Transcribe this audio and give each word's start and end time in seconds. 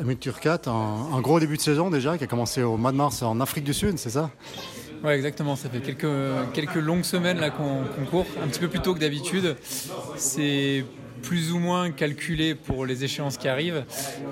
Emile 0.00 0.18
Turcat, 0.18 0.62
un, 0.66 1.20
gros 1.20 1.38
début 1.40 1.56
de 1.56 1.62
saison 1.62 1.90
déjà, 1.90 2.16
qui 2.18 2.24
a 2.24 2.26
commencé 2.26 2.62
au 2.62 2.76
mois 2.76 2.92
de 2.92 2.96
mars 2.96 3.22
en 3.22 3.40
Afrique 3.40 3.64
du 3.64 3.74
Sud, 3.74 3.98
c'est 3.98 4.10
ça? 4.10 4.30
Ouais, 5.04 5.16
exactement. 5.16 5.56
Ça 5.56 5.68
fait 5.68 5.80
quelques, 5.80 6.52
quelques 6.52 6.76
longues 6.76 7.04
semaines 7.04 7.38
là 7.38 7.50
qu'on 7.50 8.04
court, 8.10 8.26
un 8.42 8.48
petit 8.48 8.60
peu 8.60 8.68
plus 8.68 8.80
tôt 8.80 8.94
que 8.94 9.00
d'habitude. 9.00 9.56
C'est 10.16 10.84
plus 11.22 11.52
ou 11.52 11.58
moins 11.58 11.90
calculé 11.92 12.54
pour 12.54 12.84
les 12.84 13.04
échéances 13.04 13.36
qui 13.36 13.48
arrivent. 13.48 13.84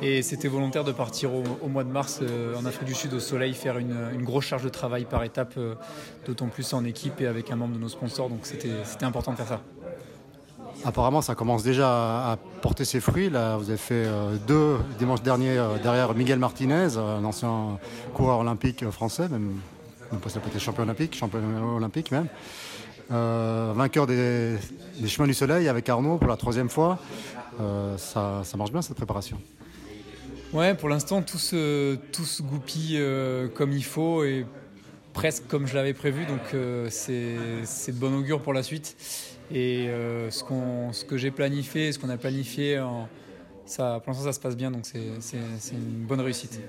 Et 0.03 0.23
c'était 0.23 0.49
volontaire 0.49 0.85
de 0.85 0.93
partir 0.93 1.31
au, 1.35 1.69
mois 1.69 1.85
de 1.85 1.91
mars 1.91 2.21
euh, 2.23 2.57
en 2.57 2.67
Afrique 2.67 2.87
du 2.87 2.95
Sud 2.95 3.15
au 3.15 3.21
soleil, 3.21 3.55
faire 3.55 3.79
une, 3.79 4.23
grosse 4.23 4.45
charge 4.45 4.65
de 4.65 4.69
travail 4.69 5.05
par 5.05 5.25
étape, 5.25 5.55
euh, 5.57 5.75
d'autant 6.27 6.49
plus 6.49 6.73
en 6.73 6.85
équipe 6.85 7.21
et 7.21 7.27
avec 7.27 7.51
un 7.51 7.57
membre 7.57 7.75
de 7.75 7.81
nos 7.81 7.89
sponsors. 7.89 8.29
Donc 8.29 8.41
c'était 8.43 9.05
important 9.05 9.33
de 9.33 9.37
faire 9.37 9.49
ça. 9.49 9.61
Apparemment, 10.85 11.21
ça 11.21 11.35
commence 11.35 11.63
déjà 11.63 12.33
à 12.33 12.37
porter 12.63 12.85
ses 12.85 13.01
fruits. 13.01 13.29
Là, 13.31 13.57
vous 13.57 13.69
avez 13.69 13.79
fait 13.79 14.07
euh, 14.07 14.37
deux 14.47 14.79
dimanche 14.99 15.23
dernier 15.23 15.63
derrière 15.83 16.15
Miguel 16.15 16.39
Martinez, 16.39 16.97
un 16.97 17.25
ancien 17.25 17.79
coureur 18.15 18.39
olympique 18.39 18.89
français, 18.91 19.29
même, 19.29 19.61
même 20.11 20.21
pas 20.21 20.31
champion 20.59 20.83
olympique, 20.85 21.15
champion 21.15 21.41
olympique 21.77 22.11
même. 22.11 22.29
Euh, 23.13 23.73
vainqueur 23.75 24.07
des, 24.07 24.57
Chemins 25.09 25.27
du 25.27 25.35
Soleil 25.35 25.69
avec 25.69 25.89
Arnaud 25.89 26.19
pour 26.19 26.29
la 26.29 26.37
troisième 26.37 26.69
fois. 26.69 26.99
Euh, 27.61 27.97
ça, 27.99 28.43
marche 28.57 28.71
bien 28.71 28.83
cette 28.83 28.97
préparation. 28.97 29.41
Ouais, 30.53 30.75
pour 30.75 30.89
l'instant, 30.89 31.23
tout 31.23 31.39
se, 31.39 31.97
goupille 32.43 32.99
euh, 32.99 33.49
comme 33.49 33.73
il 33.73 33.85
faut 33.85 34.23
et 34.25 34.47
presque 35.13 35.47
comme 35.49 35.67
je 35.67 35.75
l'avais 35.75 35.93
prévu. 35.93 36.25
Donc 36.27 36.55
c'est 36.91 37.93
de 37.93 37.99
bon 37.99 38.17
augure 38.17 38.41
pour 38.43 38.53
la 38.53 38.63
suite. 38.63 38.97
Et 39.53 39.89
ce, 40.31 40.45
ce 40.93 41.05
que 41.05 41.17
j'ai 41.17 41.31
planifié, 41.31 41.93
ce 41.93 41.99
qu'on 41.99 42.09
a 42.11 42.17
planifié, 42.17 42.81
ça, 43.71 44.01
pour 44.01 44.13
l'instant, 44.13 44.27
ça 44.27 44.33
se 44.33 44.41
passe 44.41 44.57
bien. 44.57 44.71
Donc 44.71 44.83
c'est 44.85 45.73
une 45.73 46.07
bonne 46.07 46.21
réussite. 46.21 46.61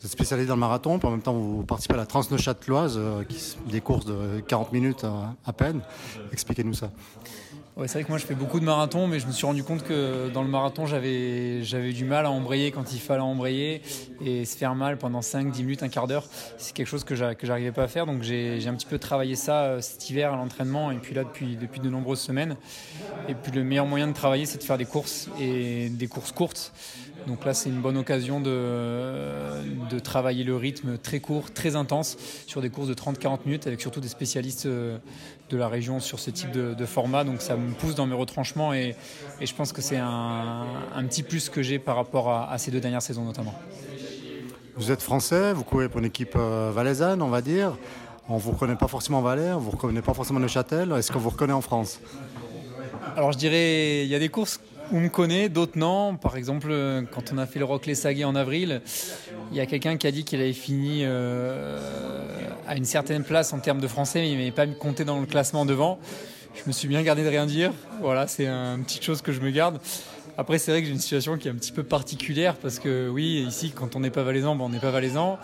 Vous 0.00 0.06
êtes 0.06 0.12
spécialisé 0.12 0.46
dans 0.46 0.54
le 0.54 0.60
marathon, 0.60 0.98
puis 0.98 1.08
en 1.08 1.10
même 1.10 1.22
temps 1.22 1.32
vous 1.32 1.64
participez 1.64 1.94
à 1.94 1.96
la 1.96 2.06
Transneuchâteloise, 2.06 2.96
euh, 2.96 3.24
qui, 3.24 3.56
des 3.68 3.80
courses 3.80 4.06
de 4.06 4.40
40 4.46 4.72
minutes 4.72 5.04
à, 5.44 5.52
peine. 5.52 5.80
Expliquez-nous 6.32 6.74
ça. 6.74 6.92
Ouais, 7.78 7.86
c'est 7.86 7.98
vrai 7.98 8.02
que 8.02 8.08
moi 8.08 8.18
je 8.18 8.26
fais 8.26 8.34
beaucoup 8.34 8.58
de 8.58 8.64
marathons, 8.64 9.06
mais 9.06 9.20
je 9.20 9.28
me 9.28 9.30
suis 9.30 9.46
rendu 9.46 9.62
compte 9.62 9.84
que 9.84 10.28
dans 10.30 10.42
le 10.42 10.48
marathon 10.48 10.86
j'avais, 10.86 11.62
j'avais 11.62 11.92
du 11.92 12.04
mal 12.04 12.26
à 12.26 12.30
embrayer 12.32 12.72
quand 12.72 12.92
il 12.92 12.98
fallait 12.98 13.20
embrayer 13.20 13.82
et 14.20 14.44
se 14.44 14.56
faire 14.56 14.74
mal 14.74 14.98
pendant 14.98 15.20
5-10 15.20 15.58
minutes, 15.60 15.82
un 15.84 15.88
quart 15.88 16.08
d'heure. 16.08 16.26
C'est 16.56 16.74
quelque 16.74 16.88
chose 16.88 17.04
que, 17.04 17.14
que 17.34 17.46
j'arrivais 17.46 17.70
pas 17.70 17.84
à 17.84 17.86
faire, 17.86 18.04
donc 18.04 18.24
j'ai, 18.24 18.66
un 18.66 18.74
petit 18.74 18.86
peu 18.86 18.98
travaillé 18.98 19.36
ça 19.36 19.62
euh, 19.62 19.80
cet 19.80 20.10
hiver 20.10 20.32
à 20.32 20.36
l'entraînement 20.36 20.90
et 20.90 20.96
puis 20.96 21.14
là 21.14 21.22
depuis, 21.22 21.54
depuis 21.54 21.78
de 21.78 21.88
nombreuses 21.88 22.18
semaines. 22.18 22.56
Et 23.28 23.34
puis 23.34 23.52
le 23.52 23.62
meilleur 23.62 23.86
moyen 23.86 24.08
de 24.08 24.12
travailler 24.12 24.44
c'est 24.44 24.58
de 24.58 24.64
faire 24.64 24.78
des 24.78 24.84
courses 24.84 25.28
et 25.40 25.88
des 25.88 26.08
courses 26.08 26.32
courtes. 26.32 26.72
Donc 27.28 27.44
là, 27.44 27.52
c'est 27.52 27.68
une 27.68 27.82
bonne 27.82 27.98
occasion 27.98 28.40
de, 28.40 29.90
de, 29.90 29.98
travailler 29.98 30.44
le 30.44 30.56
rythme 30.56 30.96
très 30.96 31.20
court, 31.20 31.52
très 31.52 31.76
intense, 31.76 32.16
sur 32.46 32.62
des 32.62 32.70
courses 32.70 32.88
de 32.88 32.94
30-40 32.94 33.40
minutes, 33.44 33.66
avec 33.66 33.82
surtout 33.82 34.00
des 34.00 34.08
spécialistes 34.08 34.64
euh, 34.64 34.96
de 35.50 35.56
la 35.58 35.68
région 35.68 36.00
sur 36.00 36.20
ce 36.20 36.30
type 36.30 36.50
de, 36.52 36.86
format. 36.86 37.24
Donc 37.24 37.42
ça 37.42 37.54
me 37.56 37.74
pousse 37.74 37.94
dans 37.94 38.06
mes 38.06 38.14
retranchements 38.14 38.72
et, 38.72 38.96
et 39.42 39.46
je 39.46 39.54
pense 39.54 39.74
que 39.74 39.82
c'est 39.82 39.98
un, 39.98 40.64
un, 40.94 41.04
petit 41.04 41.22
plus 41.22 41.50
que 41.50 41.62
j'ai 41.62 41.78
par 41.78 41.96
rapport 41.96 42.30
à, 42.30 42.56
ces 42.56 42.70
deux 42.70 42.80
dernières 42.80 43.02
saisons 43.02 43.24
notamment. 43.24 43.54
Vous 44.76 44.90
êtes 44.90 45.02
français, 45.02 45.52
vous 45.52 45.64
courez 45.64 45.90
pour 45.90 45.98
une 45.98 46.06
équipe 46.06 46.34
euh, 46.34 46.70
valaisanne, 46.74 47.20
on 47.20 47.28
va 47.28 47.42
dire. 47.42 47.76
On 48.30 48.36
ne 48.36 48.40
vous 48.40 48.52
reconnaît 48.52 48.76
pas 48.76 48.88
forcément 48.88 49.18
en 49.18 49.22
Valais, 49.22 49.52
on 49.52 49.60
ne 49.60 49.64
vous 49.64 49.70
reconnaît 49.70 50.02
pas 50.02 50.14
forcément 50.14 50.40
Neuchâtel. 50.40 50.92
Est-ce 50.92 51.12
qu'on 51.12 51.18
vous 51.18 51.30
reconnaît 51.30 51.52
en 51.52 51.60
France? 51.60 52.00
Alors 53.16 53.32
je 53.32 53.38
dirais, 53.38 54.04
il 54.04 54.08
y 54.08 54.14
a 54.14 54.18
des 54.18 54.28
courses 54.30 54.60
on 54.92 55.00
me 55.00 55.08
connaît, 55.08 55.48
d'autres 55.48 55.78
non. 55.78 56.16
Par 56.16 56.36
exemple, 56.36 56.72
quand 57.12 57.32
on 57.32 57.38
a 57.38 57.46
fait 57.46 57.58
le 57.58 57.64
Rock 57.64 57.86
Les 57.86 57.94
Saguets 57.94 58.24
en 58.24 58.34
avril, 58.34 58.82
il 59.50 59.56
y 59.56 59.60
a 59.60 59.66
quelqu'un 59.66 59.96
qui 59.96 60.06
a 60.06 60.10
dit 60.10 60.24
qu'il 60.24 60.40
avait 60.40 60.52
fini 60.52 61.00
euh, 61.02 61.78
à 62.66 62.76
une 62.76 62.84
certaine 62.84 63.24
place 63.24 63.52
en 63.52 63.58
termes 63.58 63.80
de 63.80 63.88
français, 63.88 64.20
mais 64.20 64.32
il 64.32 64.38
n'avait 64.38 64.50
pas 64.50 64.66
compté 64.66 65.04
dans 65.04 65.20
le 65.20 65.26
classement 65.26 65.64
devant. 65.64 65.98
Je 66.54 66.62
me 66.66 66.72
suis 66.72 66.88
bien 66.88 67.02
gardé 67.02 67.22
de 67.22 67.28
rien 67.28 67.46
dire. 67.46 67.72
Voilà, 68.00 68.26
c'est 68.26 68.46
une 68.46 68.84
petite 68.84 69.04
chose 69.04 69.22
que 69.22 69.32
je 69.32 69.40
me 69.40 69.50
garde. 69.50 69.78
Après, 70.36 70.58
c'est 70.58 70.70
vrai 70.70 70.80
que 70.80 70.86
j'ai 70.86 70.92
une 70.92 71.00
situation 71.00 71.36
qui 71.36 71.48
est 71.48 71.50
un 71.50 71.56
petit 71.56 71.72
peu 71.72 71.82
particulière 71.82 72.56
parce 72.56 72.78
que 72.78 73.08
oui, 73.08 73.44
ici, 73.46 73.72
quand 73.74 73.96
on 73.96 74.00
n'est 74.00 74.10
pas 74.10 74.22
valaisan, 74.22 74.54
ben, 74.54 74.64
on 74.64 74.68
n'est 74.68 74.78
pas 74.78 74.90
valaisan. 74.90 75.38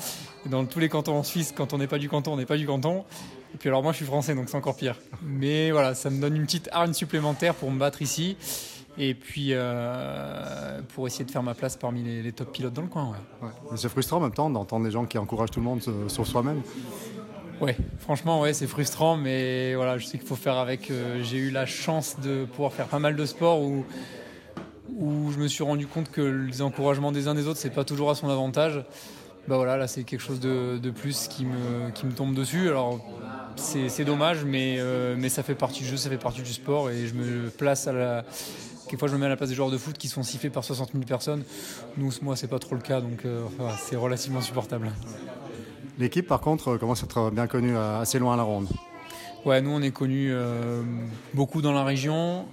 dans 0.47 0.65
tous 0.67 0.79
les 0.79 0.89
cantons 0.89 1.17
en 1.17 1.23
Suisse, 1.23 1.53
quand 1.55 1.73
on 1.73 1.79
n'est 1.79 1.87
pas 1.87 1.99
du 1.99 2.09
canton, 2.09 2.33
on 2.33 2.37
n'est 2.37 2.47
pas 2.47 2.57
du 2.57 2.67
canton. 2.67 3.05
Et 3.55 3.57
puis 3.57 3.69
alors 3.69 3.83
moi, 3.83 3.93
je 3.93 3.99
suis 3.99 4.07
français, 4.07 4.35
donc 4.35 4.49
c'est 4.49 4.57
encore 4.57 4.77
pire. 4.77 4.97
Mais 5.23 5.71
voilà, 5.71 5.95
ça 5.95 6.11
me 6.11 6.21
donne 6.21 6.37
une 6.37 6.45
petite 6.45 6.69
arme 6.73 6.95
supplémentaire 6.95 7.55
pour 7.55 7.71
me 7.71 7.79
battre 7.79 8.03
ici. 8.03 8.37
Et 8.97 9.15
puis 9.15 9.49
euh, 9.51 10.81
pour 10.95 11.07
essayer 11.07 11.25
de 11.25 11.31
faire 11.31 11.43
ma 11.43 11.55
place 11.55 11.77
parmi 11.77 12.03
les, 12.03 12.33
top 12.33 12.53
pilotes 12.53 12.73
dans 12.73 12.83
le 12.83 12.89
coin. 12.89 13.15
Ouais. 13.43 13.49
C'est 13.77 13.89
frustrant 13.89 14.19
en 14.19 14.21
même 14.21 14.33
temps 14.33 14.51
d'entendre 14.51 14.85
des 14.85 14.93
gens 14.93 15.05
qui 15.05 15.19
encouragent 15.19 15.51
tout 15.51 15.61
le 15.61 15.67
monde 15.67 15.81
sur 16.09 16.27
soi-même. 16.27 16.63
Ouais, 17.61 17.77
franchement, 18.01 18.41
ouais, 18.41 18.53
c'est 18.53 18.67
frustrant, 18.67 19.17
mais 19.17 19.75
voilà, 19.75 19.97
je 19.99 20.07
sais 20.07 20.19
qu'il 20.19 20.27
faut 20.27 20.37
faire 20.37 20.57
avec. 20.57 20.91
Euh, 20.91 21.23
j'ai 21.23 21.39
eu 21.39 21.51
la 21.51 21.67
chance 21.67 22.17
de 22.21 22.45
pouvoir 22.45 22.73
faire 22.73 22.87
pas 22.87 22.99
mal 22.99 23.15
de 23.15 23.27
sports 23.27 23.63
où, 23.63 23.85
où 24.97 25.31
je 25.31 25.39
me 25.39 25.47
suis 25.47 25.63
rendu 25.63 25.87
compte 25.87 26.11
que 26.11 26.21
les 26.21 26.63
encouragements 26.63 27.13
des 27.13 27.29
uns 27.29 27.35
des 27.35 27.47
autres, 27.47 27.61
c'est 27.61 27.71
pas 27.71 27.85
toujours 27.85 28.11
à 28.11 28.15
son 28.15 28.29
avantage. 28.29 28.85
Bah 29.47 29.57
voilà, 29.57 29.77
là, 29.77 29.87
c'est 29.87 30.05
quelque 30.05 30.23
chose 30.23 30.41
de, 30.41 30.79
de, 30.79 30.91
plus 30.91 31.29
qui 31.29 31.45
me, 31.45 31.91
qui 31.91 32.07
me 32.07 32.13
tombe 32.13 32.35
dessus. 32.35 32.69
Alors, 32.69 32.99
c'est 33.57 34.05
dommage, 34.05 34.45
mais, 34.45 34.77
euh, 34.79 35.15
mais 35.19 35.29
ça 35.29 35.43
fait 35.43 35.55
partie 35.55 35.83
du 35.83 35.89
jeu, 35.89 35.97
ça 35.97 36.09
fait 36.09 36.19
partie 36.19 36.43
du 36.43 36.53
sport, 36.53 36.91
et 36.91 37.07
je 37.07 37.15
me 37.15 37.51
place 37.51 37.87
à 37.87 37.93
la 37.93 38.25
Quelquefois, 38.89 39.09
je 39.09 39.15
me 39.15 39.19
mets 39.21 39.27
à 39.27 39.31
la 39.31 39.37
place 39.37 39.49
des 39.49 39.55
joueurs 39.55 39.71
de 39.71 39.79
foot 39.79 39.97
qui 39.97 40.09
sont 40.09 40.23
sifflés 40.23 40.51
par 40.51 40.65
60 40.65 40.93
000 40.93 41.05
personnes. 41.05 41.43
Nous, 41.97 42.11
moi, 42.23 42.37
c'est 42.37 42.49
pas 42.49 42.59
trop 42.59 42.75
le 42.75 42.83
cas, 42.83 43.01
donc 43.01 43.25
euh, 43.25 43.47
c'est 43.79 43.97
relativement 43.97 44.41
supportable. 44.41 44.91
L'équipe, 45.99 46.27
par 46.27 46.41
contre, 46.41 46.69
euh, 46.69 46.79
commence 46.79 47.03
à 47.03 47.07
être 47.07 47.31
bien 47.31 47.47
connue 47.47 47.77
euh, 47.77 48.01
assez 48.01 48.19
loin 48.19 48.35
à 48.35 48.37
la 48.37 48.43
ronde. 48.43 48.69
Ouais, 49.45 49.61
nous, 49.63 49.71
on 49.71 49.83
est 49.83 49.91
connus 49.91 50.33
beaucoup 51.35 51.61
dans 51.61 51.73
la 51.73 51.85
région. 51.85 52.47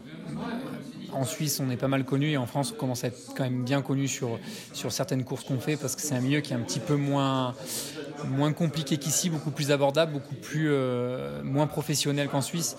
En 1.13 1.23
Suisse, 1.23 1.61
on 1.65 1.69
est 1.69 1.77
pas 1.77 1.87
mal 1.87 2.03
connu 2.03 2.31
et 2.31 2.37
en 2.37 2.45
France, 2.45 2.73
on 2.75 2.79
commence 2.79 3.05
à 3.05 3.07
être 3.07 3.33
quand 3.35 3.45
même 3.45 3.63
bien 3.63 3.81
connu 3.81 4.09
sur, 4.09 4.37
sur 4.73 4.91
certaines 4.91 5.23
courses 5.23 5.45
qu'on 5.45 5.59
fait 5.61 5.77
parce 5.77 5.95
que 5.95 6.01
c'est 6.01 6.15
un 6.15 6.19
milieu 6.19 6.41
qui 6.41 6.51
est 6.51 6.55
un 6.57 6.59
petit 6.59 6.81
peu 6.81 6.97
moins, 6.97 7.55
moins 8.27 8.51
compliqué 8.51 8.97
qu'ici, 8.97 9.29
beaucoup 9.29 9.51
plus 9.51 9.71
abordable, 9.71 10.11
beaucoup 10.11 10.35
plus 10.35 10.69
moins 11.43 11.67
professionnel 11.67 12.27
qu'en 12.27 12.41
Suisse. 12.41 12.75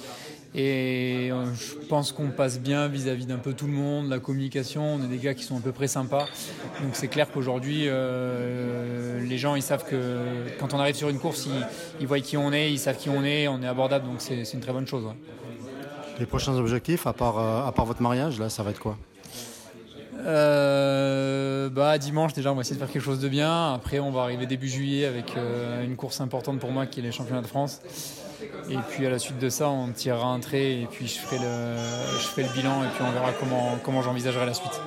Et 0.54 1.30
euh, 1.32 1.46
je 1.54 1.86
pense 1.86 2.12
qu'on 2.12 2.28
passe 2.28 2.60
bien 2.60 2.86
vis-à-vis 2.86 3.24
d'un 3.24 3.38
peu 3.38 3.54
tout 3.54 3.66
le 3.66 3.72
monde, 3.72 4.10
la 4.10 4.18
communication, 4.18 4.96
on 4.96 5.02
est 5.02 5.08
des 5.08 5.16
gars 5.16 5.32
qui 5.32 5.44
sont 5.44 5.56
à 5.56 5.60
peu 5.60 5.72
près 5.72 5.88
sympas. 5.88 6.26
Donc 6.82 6.90
c'est 6.92 7.08
clair 7.08 7.30
qu'aujourd'hui, 7.32 7.84
euh, 7.86 9.20
les 9.26 9.38
gens, 9.38 9.54
ils 9.54 9.62
savent 9.62 9.86
que 9.88 10.20
quand 10.60 10.74
on 10.74 10.78
arrive 10.78 10.94
sur 10.94 11.08
une 11.08 11.18
course, 11.18 11.48
ils, 12.00 12.06
voient 12.06 12.20
qui 12.20 12.36
on 12.36 12.52
est, 12.52 12.70
ils 12.70 12.78
savent 12.78 12.98
qui 12.98 13.08
on 13.08 13.24
est, 13.24 13.48
on 13.48 13.62
est 13.62 13.66
abordable, 13.66 14.06
donc 14.06 14.16
c'est 14.20 14.42
une 14.52 14.60
très 14.60 14.72
bonne 14.72 14.86
chose. 14.86 15.06
Les 16.18 16.26
prochains 16.26 16.54
objectifs, 16.54 17.06
à 17.06 17.14
part, 17.14 17.38
euh, 17.38 17.66
à 17.66 17.72
part 17.72 17.86
votre 17.86 18.02
mariage, 18.02 18.38
là, 18.38 18.50
ça 18.50 18.62
va 18.62 18.70
être 18.70 18.80
quoi? 18.80 18.98
Bah, 20.24 21.98
dimanche 21.98 22.32
déjà 22.32 22.52
on 22.52 22.54
va 22.54 22.60
essayer 22.60 22.76
de 22.76 22.80
faire 22.80 22.92
quelque 22.92 23.02
chose 23.02 23.18
de 23.18 23.28
bien. 23.28 23.72
Après 23.72 23.98
on 23.98 24.12
va 24.12 24.22
arriver 24.22 24.46
début 24.46 24.68
juillet 24.68 25.04
avec 25.06 25.34
une 25.82 25.96
course 25.96 26.20
importante 26.20 26.60
pour 26.60 26.70
moi 26.70 26.86
qui 26.86 27.00
est 27.00 27.02
les 27.02 27.10
championnats 27.10 27.42
de 27.42 27.46
France. 27.46 27.80
Et 28.70 28.78
puis 28.90 29.06
à 29.06 29.10
la 29.10 29.18
suite 29.18 29.38
de 29.38 29.48
ça, 29.48 29.68
on 29.68 29.88
tirera 29.88 30.26
un 30.26 30.40
trait 30.40 30.80
et 30.80 30.88
puis 30.90 31.06
je 31.06 31.18
ferai 31.18 31.38
le, 31.38 32.54
bilan 32.54 32.84
et 32.84 32.88
puis 32.94 33.04
on 33.06 33.12
verra 33.12 33.32
comment, 33.38 33.78
comment 33.82 34.02
j'envisagerai 34.02 34.46
la 34.46 34.54
suite. 34.54 34.80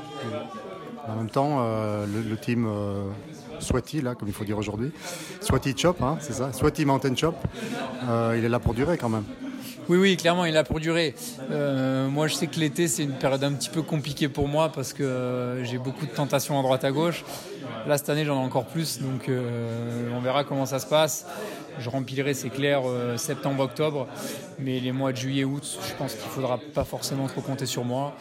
En 1.08 1.16
même 1.16 1.30
temps, 1.30 1.58
euh, 1.60 2.06
le, 2.06 2.36
team 2.38 2.66
euh, 2.68 3.04
Swati, 3.60 4.02
là, 4.02 4.16
comme 4.16 4.28
il 4.28 4.34
faut 4.34 4.44
dire 4.44 4.58
aujourd'hui, 4.58 4.92
Swati 5.40 5.76
Chop, 5.78 6.02
hein, 6.02 6.18
c'est 6.20 6.34
ça, 6.34 6.52
Swati 6.52 6.84
Mountain 6.86 7.16
Chop, 7.16 7.36
euh, 8.10 8.36
il 8.38 8.44
est 8.44 8.50
là 8.50 8.60
pour 8.60 8.74
durer 8.74 8.98
quand 8.98 9.10
même. 9.10 9.24
Oui, 9.90 9.98
oui, 9.98 10.18
clairement, 10.18 10.46
il 10.46 10.54
là 10.54 10.64
pour 10.64 10.80
durer. 10.80 11.16
moi, 11.50 12.28
je 12.28 12.36
sais 12.36 12.48
que 12.48 12.60
l'été, 12.60 12.88
c'est 12.88 13.04
une 13.04 13.14
période 13.14 13.44
un 13.44 13.54
petit 13.54 13.70
peu 13.70 13.82
compliquée 13.82 14.30
pour 14.30 14.48
moi 14.48 14.72
parce 14.74 14.94
que 14.94 15.62
j'ai 15.64 15.78
beaucoup 15.78 16.06
de 16.06 16.12
tentations 16.12 16.60
à 16.60 16.64
droite 16.64 16.84
à 16.84 16.92
gauche. 16.92 17.24
Là, 17.88 17.98
cette 17.98 18.10
année, 18.10 18.26
j'en 18.26 18.42
ai 18.42 18.46
encore 18.46 18.66
plus, 18.66 19.00
donc 19.02 19.30
on 19.30 20.20
verra 20.20 20.44
comment 20.44 20.66
ça 20.66 20.80
se 20.80 20.88
passe. 20.88 21.26
Je 21.80 21.90
remplirai, 21.90 22.34
c'est 22.34 22.50
clair, 22.50 22.82
euh, 22.86 23.18
septembre-octobre. 23.18 24.08
Mais 24.60 24.80
les 24.80 24.92
mois 24.92 25.12
de 25.12 25.18
juillet-août, 25.18 25.78
je 25.88 25.94
pense 25.96 26.14
qu'il 26.14 26.26
ne 26.26 26.30
faudra 26.30 26.60
pas 26.74 26.84
forcément 26.84 27.28
trop 27.28 27.42
compter 27.42 27.66
sur 27.66 27.84
moi. 27.84 28.16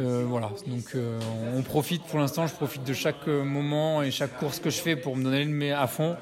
Euh, 0.00 0.24
voilà, 0.26 0.50
donc 0.66 0.94
euh, 0.94 1.18
on 1.56 1.62
profite 1.62 2.02
pour 2.04 2.18
l'instant, 2.18 2.46
je 2.46 2.54
profite 2.54 2.84
de 2.84 2.92
chaque 2.92 3.26
moment 3.26 4.02
et 4.02 4.10
chaque 4.10 4.36
course 4.38 4.58
que 4.58 4.70
je 4.70 4.78
fais 4.78 4.96
pour 4.96 5.16
me 5.16 5.24
donner 5.24 5.44
le 5.44 5.74
à 5.74 5.86
fond. 5.86 6.16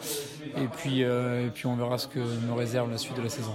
Et 0.56 0.68
puis, 0.76 1.00
et 1.00 1.50
puis 1.52 1.66
on 1.66 1.74
verra 1.74 1.98
ce 1.98 2.06
que 2.06 2.18
me 2.18 2.52
réserve 2.52 2.90
la 2.90 2.98
suite 2.98 3.16
de 3.16 3.22
la 3.22 3.30
saison. 3.30 3.54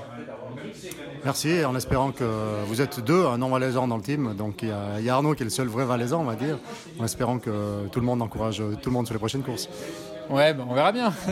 Merci, 1.26 1.66
en 1.66 1.76
espérant 1.76 2.12
que 2.12 2.24
vous 2.66 2.82
êtes 2.82 3.00
deux, 3.00 3.26
un 3.26 3.38
non-valaisan 3.38 3.88
dans 3.88 3.98
le 3.98 4.04
team. 4.04 4.34
Donc 4.36 4.62
il 4.62 4.70
y, 4.70 5.10
a, 5.10 5.16
Arnaud 5.16 5.34
qui 5.34 5.44
est 5.44 5.46
le 5.46 5.50
seul 5.50 5.68
vrai 5.68 5.86
valaisan, 5.86 6.22
on 6.22 6.26
va 6.26 6.36
dire. 6.36 6.58
En 7.00 7.06
espérant 7.06 7.40
que 7.40 7.88
tout 7.92 8.00
le 8.00 8.06
monde 8.06 8.22
encourage 8.22 8.64
tout 8.82 8.90
le 8.90 8.94
monde 8.94 9.06
sur 9.06 9.14
les 9.14 9.20
prochaines 9.20 9.44
courses. 9.44 9.70
Ouais, 10.30 10.54
ben, 10.54 10.66
on 10.70 10.74
verra 10.74 10.92
bien. 10.92 11.12